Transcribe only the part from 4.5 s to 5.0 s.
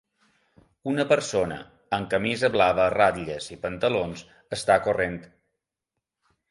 està